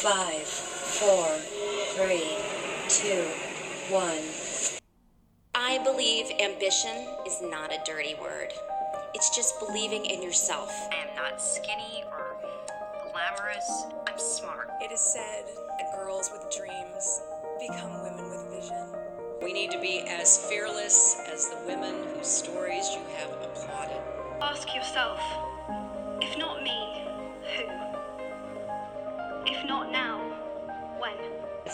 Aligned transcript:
Five, 0.00 0.46
four, 0.46 1.26
three, 1.94 2.38
two, 2.88 3.22
one. 3.94 4.80
I 5.54 5.76
believe 5.84 6.30
ambition 6.40 7.06
is 7.26 7.42
not 7.42 7.70
a 7.70 7.82
dirty 7.84 8.14
word. 8.18 8.48
It's 9.12 9.28
just 9.36 9.60
believing 9.60 10.06
in 10.06 10.22
yourself. 10.22 10.72
I 10.90 11.06
am 11.06 11.14
not 11.14 11.42
skinny 11.42 12.02
or 12.10 12.34
glamorous. 13.12 13.84
I'm 14.08 14.18
smart. 14.18 14.70
It 14.80 14.90
is 14.90 15.00
said 15.00 15.44
that 15.78 15.94
girls 15.94 16.30
with 16.32 16.50
dreams 16.50 17.20
become 17.60 18.02
women 18.02 18.30
with 18.30 18.48
vision. 18.54 18.86
We 19.42 19.52
need 19.52 19.70
to 19.72 19.80
be 19.82 20.00
as 20.08 20.38
fearless 20.48 21.20
as 21.30 21.50
the 21.50 21.58
women 21.66 22.06
whose 22.16 22.26
stories 22.26 22.88
you 22.94 23.02
have 23.18 23.32
applauded. 23.42 24.00
Ask 24.40 24.74
yourself 24.74 25.20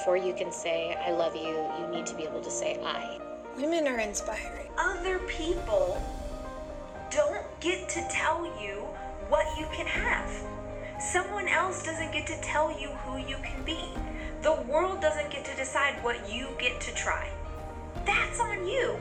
Before 0.07 0.17
you 0.17 0.35
can 0.35 0.53
say, 0.53 0.97
I 1.05 1.11
love 1.11 1.35
you, 1.35 1.69
you 1.81 1.89
need 1.91 2.07
to 2.07 2.15
be 2.15 2.23
able 2.23 2.41
to 2.41 2.49
say, 2.49 2.79
I. 2.81 3.19
Women 3.57 3.89
are 3.89 3.99
inspiring. 3.99 4.69
Other 4.79 5.19
people 5.27 6.01
don't 7.11 7.45
get 7.59 7.89
to 7.89 8.07
tell 8.09 8.45
you 8.63 8.87
what 9.29 9.45
you 9.59 9.67
can 9.73 9.85
have. 9.85 10.31
Someone 11.01 11.49
else 11.49 11.83
doesn't 11.85 12.13
get 12.13 12.25
to 12.29 12.41
tell 12.41 12.71
you 12.81 12.91
who 12.91 13.19
you 13.19 13.35
can 13.43 13.65
be. 13.65 13.81
The 14.43 14.53
world 14.69 15.01
doesn't 15.01 15.33
get 15.33 15.45
to 15.47 15.57
decide 15.57 15.95
what 16.05 16.33
you 16.33 16.51
get 16.57 16.81
to 16.83 16.95
try. 16.95 17.29
That's 18.05 18.39
on 18.39 18.65
you. 18.65 18.95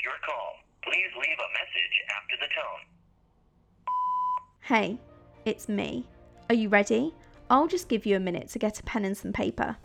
Take 0.00 0.04
your 0.04 0.18
call. 0.26 0.54
Please 0.82 1.10
leave 1.16 1.38
a 1.38 1.50
message 1.52 1.96
after 2.16 2.36
the 2.40 2.48
tone. 2.54 2.82
Hey, 4.60 4.98
it's 5.44 5.68
me. 5.68 6.06
Are 6.48 6.54
you 6.54 6.68
ready? 6.68 7.14
I'll 7.48 7.66
just 7.66 7.88
give 7.88 8.06
you 8.06 8.16
a 8.16 8.20
minute 8.20 8.48
to 8.50 8.58
get 8.58 8.80
a 8.80 8.82
pen 8.84 9.04
and 9.04 9.16
some 9.16 9.32
paper. 9.32 9.76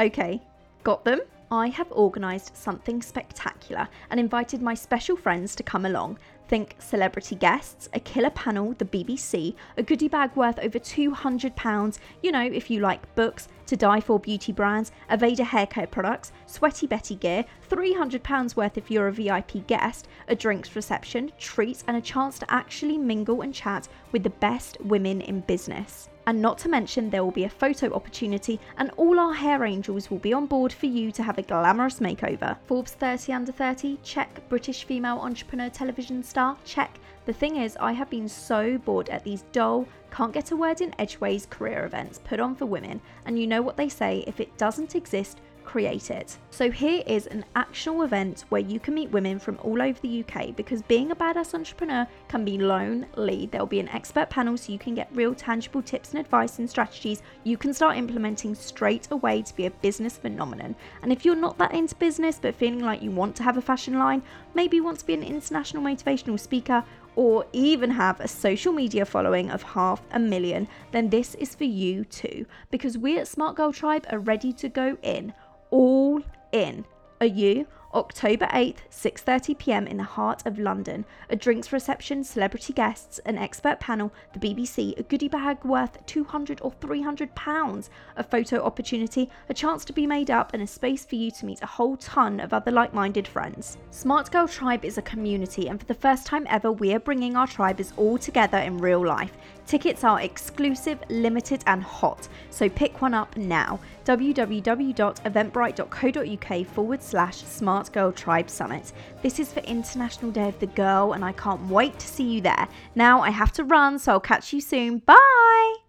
Okay, 0.00 0.40
got 0.82 1.04
them? 1.04 1.20
I 1.50 1.68
have 1.68 1.92
organised 1.92 2.56
something 2.56 3.00
spectacular 3.00 3.88
and 4.10 4.18
invited 4.18 4.60
my 4.60 4.74
special 4.74 5.16
friends 5.16 5.54
to 5.56 5.62
come 5.62 5.86
along. 5.86 6.18
Think 6.48 6.74
celebrity 6.78 7.36
guests, 7.36 7.88
a 7.92 8.00
killer 8.00 8.30
panel, 8.30 8.74
the 8.78 8.84
BBC, 8.84 9.54
a 9.76 9.82
goodie 9.82 10.08
bag 10.08 10.34
worth 10.34 10.58
over 10.58 10.78
£200, 10.78 11.98
you 12.22 12.32
know, 12.32 12.42
if 12.42 12.70
you 12.70 12.80
like 12.80 13.14
books, 13.14 13.48
to 13.66 13.76
die 13.76 14.00
for 14.00 14.18
beauty 14.18 14.52
brands, 14.52 14.92
Aveda 15.10 15.44
hair 15.44 15.66
care 15.66 15.86
products, 15.86 16.32
Sweaty 16.46 16.86
Betty 16.86 17.16
gear, 17.16 17.44
£300 17.68 18.56
worth 18.56 18.78
if 18.78 18.90
you're 18.90 19.08
a 19.08 19.12
VIP 19.12 19.66
guest, 19.66 20.08
a 20.28 20.34
drinks 20.34 20.74
reception, 20.74 21.32
treats, 21.38 21.84
and 21.86 21.96
a 21.96 22.00
chance 22.00 22.38
to 22.38 22.50
actually 22.50 22.98
mingle 22.98 23.42
and 23.42 23.54
chat 23.54 23.88
with 24.12 24.22
the 24.22 24.30
best 24.30 24.78
women 24.80 25.20
in 25.20 25.40
business. 25.40 26.08
And 26.28 26.42
not 26.42 26.58
to 26.58 26.68
mention, 26.68 27.08
there 27.08 27.22
will 27.22 27.30
be 27.30 27.44
a 27.44 27.48
photo 27.48 27.94
opportunity, 27.94 28.58
and 28.78 28.90
all 28.96 29.20
our 29.20 29.32
hair 29.32 29.64
angels 29.64 30.10
will 30.10 30.18
be 30.18 30.32
on 30.32 30.46
board 30.46 30.72
for 30.72 30.86
you 30.86 31.12
to 31.12 31.22
have 31.22 31.38
a 31.38 31.42
glamorous 31.42 32.00
makeover. 32.00 32.56
Forbes 32.66 32.92
30 32.92 33.32
under 33.32 33.52
30, 33.52 33.98
check. 34.02 34.40
British 34.48 34.82
female 34.84 35.18
entrepreneur 35.18 35.68
television 35.70 36.24
star, 36.24 36.56
check. 36.64 36.98
The 37.26 37.32
thing 37.32 37.56
is, 37.56 37.76
I 37.80 37.90
have 37.90 38.08
been 38.08 38.28
so 38.28 38.78
bored 38.78 39.08
at 39.08 39.24
these 39.24 39.42
dull, 39.50 39.88
can't 40.12 40.32
get 40.32 40.52
a 40.52 40.56
word 40.56 40.80
in 40.80 40.94
edgeways 40.96 41.46
career 41.46 41.84
events 41.84 42.20
put 42.22 42.38
on 42.38 42.54
for 42.54 42.66
women, 42.66 43.00
and 43.24 43.36
you 43.36 43.48
know 43.48 43.62
what 43.62 43.76
they 43.76 43.88
say 43.88 44.22
if 44.28 44.38
it 44.38 44.56
doesn't 44.56 44.94
exist, 44.94 45.40
create 45.64 46.12
it. 46.12 46.38
So 46.50 46.70
here 46.70 47.02
is 47.04 47.26
an 47.26 47.44
actual 47.56 48.02
event 48.02 48.44
where 48.48 48.60
you 48.60 48.78
can 48.78 48.94
meet 48.94 49.10
women 49.10 49.40
from 49.40 49.58
all 49.62 49.82
over 49.82 49.98
the 50.00 50.24
UK 50.24 50.54
because 50.54 50.80
being 50.82 51.10
a 51.10 51.16
badass 51.16 51.52
entrepreneur 51.52 52.06
can 52.28 52.44
be 52.44 52.58
lonely. 52.58 53.48
There'll 53.50 53.66
be 53.66 53.80
an 53.80 53.88
expert 53.88 54.30
panel 54.30 54.56
so 54.56 54.72
you 54.72 54.78
can 54.78 54.94
get 54.94 55.10
real 55.12 55.34
tangible 55.34 55.82
tips 55.82 56.10
and 56.10 56.20
advice 56.20 56.60
and 56.60 56.70
strategies 56.70 57.22
you 57.42 57.56
can 57.56 57.74
start 57.74 57.96
implementing 57.96 58.54
straight 58.54 59.08
away 59.10 59.42
to 59.42 59.56
be 59.56 59.66
a 59.66 59.70
business 59.70 60.16
phenomenon. 60.16 60.76
And 61.02 61.12
if 61.12 61.24
you're 61.24 61.34
not 61.34 61.58
that 61.58 61.74
into 61.74 61.96
business 61.96 62.38
but 62.40 62.54
feeling 62.54 62.84
like 62.84 63.02
you 63.02 63.10
want 63.10 63.34
to 63.36 63.42
have 63.42 63.56
a 63.56 63.62
fashion 63.62 63.98
line, 63.98 64.22
maybe 64.54 64.76
you 64.76 64.84
want 64.84 65.00
to 65.00 65.06
be 65.06 65.14
an 65.14 65.24
international 65.24 65.82
motivational 65.82 66.38
speaker 66.38 66.84
or 67.16 67.46
even 67.52 67.90
have 67.90 68.20
a 68.20 68.28
social 68.28 68.72
media 68.72 69.04
following 69.04 69.50
of 69.50 69.62
half 69.62 70.02
a 70.12 70.18
million, 70.18 70.68
then 70.92 71.08
this 71.10 71.34
is 71.36 71.54
for 71.54 71.64
you 71.64 72.04
too. 72.04 72.46
Because 72.70 72.96
we 72.96 73.18
at 73.18 73.26
Smart 73.26 73.56
Girl 73.56 73.72
Tribe 73.72 74.06
are 74.10 74.18
ready 74.18 74.52
to 74.52 74.68
go 74.68 74.96
in 75.02 75.32
all 75.70 76.22
in. 76.52 76.84
Are 77.20 77.26
you? 77.26 77.66
October 77.96 78.44
8th, 78.52 78.80
6:30 78.90 79.56
p.m. 79.56 79.86
in 79.86 79.96
the 79.96 80.02
heart 80.02 80.44
of 80.44 80.58
London. 80.58 81.06
A 81.30 81.34
drinks 81.34 81.72
reception, 81.72 82.24
celebrity 82.24 82.74
guests, 82.74 83.20
an 83.20 83.38
expert 83.38 83.80
panel, 83.80 84.12
the 84.34 84.38
BBC, 84.38 84.98
a 84.98 85.02
goodie 85.02 85.28
bag 85.28 85.64
worth 85.64 86.04
200 86.04 86.60
or 86.60 86.72
300 86.72 87.34
pounds, 87.34 87.88
a 88.18 88.22
photo 88.22 88.62
opportunity, 88.62 89.30
a 89.48 89.54
chance 89.54 89.82
to 89.86 89.94
be 89.94 90.06
made 90.06 90.30
up 90.30 90.52
and 90.52 90.62
a 90.62 90.66
space 90.66 91.06
for 91.06 91.14
you 91.14 91.30
to 91.30 91.46
meet 91.46 91.62
a 91.62 91.66
whole 91.66 91.96
ton 91.96 92.38
of 92.38 92.52
other 92.52 92.70
like-minded 92.70 93.26
friends. 93.26 93.78
Smart 93.90 94.30
Girl 94.30 94.46
Tribe 94.46 94.84
is 94.84 94.98
a 94.98 95.02
community 95.02 95.68
and 95.68 95.80
for 95.80 95.86
the 95.86 95.94
first 95.94 96.26
time 96.26 96.46
ever 96.50 96.70
we 96.70 96.92
are 96.92 97.00
bringing 97.00 97.34
our 97.34 97.46
tribes 97.46 97.94
all 97.96 98.18
together 98.18 98.58
in 98.58 98.76
real 98.76 99.02
life. 99.02 99.32
Tickets 99.66 100.04
are 100.04 100.20
exclusive, 100.20 101.00
limited 101.08 101.64
and 101.66 101.82
hot, 101.82 102.28
so 102.50 102.68
pick 102.68 103.02
one 103.02 103.14
up 103.14 103.36
now. 103.36 103.80
www.eventbrite.co.uk 104.04 106.66
forward 106.66 107.02
slash 107.02 107.38
Smart 107.38 107.92
Girl 107.92 108.12
Tribe 108.12 108.48
Summit. 108.48 108.92
This 109.22 109.40
is 109.40 109.52
for 109.52 109.58
International 109.60 110.30
Day 110.30 110.48
of 110.48 110.58
the 110.60 110.68
Girl 110.68 111.14
and 111.14 111.24
I 111.24 111.32
can't 111.32 111.68
wait 111.68 111.98
to 111.98 112.06
see 112.06 112.34
you 112.34 112.40
there. 112.40 112.68
Now 112.94 113.20
I 113.20 113.30
have 113.30 113.50
to 113.52 113.64
run, 113.64 113.98
so 113.98 114.12
I'll 114.12 114.20
catch 114.20 114.52
you 114.52 114.60
soon. 114.60 114.98
Bye! 114.98 115.85